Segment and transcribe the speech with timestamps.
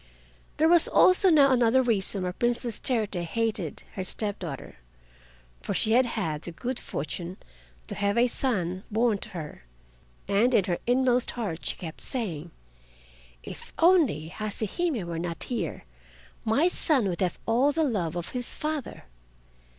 [0.57, 4.79] There was also now another reason why Princess Terute hated her step daughter,
[5.61, 7.37] for she had had the good fortune
[7.85, 9.63] to have a son born to her,
[10.27, 12.49] and in her inmost heart she kept saying:
[13.43, 15.85] "If only Hase Hime were not here,
[16.43, 19.03] my son would have all the love of his father."